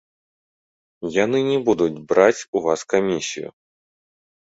[1.17, 3.49] Яны не будуць браць у вас камісію.